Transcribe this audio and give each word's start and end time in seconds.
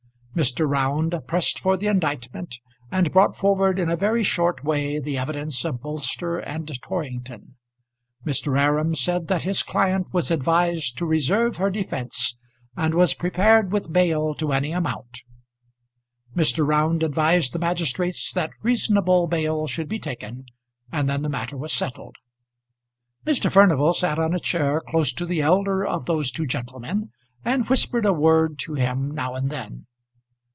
Mr. 0.33 0.65
Round 0.65 1.13
pressed 1.27 1.59
for 1.59 1.75
the 1.75 1.87
indictment, 1.87 2.57
and 2.89 3.11
brought 3.11 3.35
forward 3.35 3.77
in 3.77 3.89
a 3.89 3.97
very 3.97 4.23
short 4.23 4.63
way 4.63 4.97
the 4.97 5.17
evidence 5.17 5.65
of 5.65 5.81
Bolster 5.81 6.39
and 6.39 6.71
Torrington. 6.81 7.55
Mr. 8.25 8.57
Aram 8.57 8.95
said 8.95 9.27
that 9.27 9.41
his 9.41 9.61
client 9.61 10.07
was 10.13 10.31
advised 10.31 10.97
to 10.97 11.05
reserve 11.05 11.57
her 11.57 11.69
defence, 11.69 12.37
and 12.77 12.93
was 12.93 13.13
prepared 13.13 13.73
with 13.73 13.91
bail 13.91 14.33
to 14.35 14.53
any 14.53 14.71
amount. 14.71 15.19
Mr. 16.33 16.65
Round 16.65 17.03
advised 17.03 17.51
the 17.51 17.59
magistrates 17.59 18.31
that 18.31 18.51
reasonable 18.63 19.27
bail 19.27 19.67
should 19.67 19.89
be 19.89 19.99
taken, 19.99 20.45
and 20.93 21.09
then 21.09 21.23
the 21.23 21.29
matter 21.29 21.57
was 21.57 21.73
settled. 21.73 22.15
Mr. 23.27 23.51
Furnival 23.51 23.91
sat 23.91 24.17
on 24.17 24.33
a 24.33 24.39
chair 24.39 24.79
close 24.79 25.11
to 25.11 25.25
the 25.25 25.41
elder 25.41 25.85
of 25.85 26.05
those 26.05 26.31
two 26.31 26.45
gentlemen, 26.47 27.11
and 27.43 27.67
whispered 27.67 28.05
a 28.05 28.13
word 28.13 28.57
to 28.59 28.75
him 28.75 29.11
now 29.13 29.35
and 29.35 29.49
then. 29.51 29.87